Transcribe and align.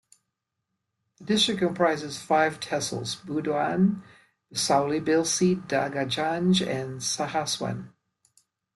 The 1.19 1.25
district 1.25 1.59
comprises 1.59 2.19
five 2.19 2.59
tehsils: 2.59 3.17
Budaun, 3.23 4.01
Bisauli, 4.51 4.99
Bilsi, 4.99 5.61
Dataganj 5.67 6.65
and 6.65 6.99
Sahaswan. 7.01 7.89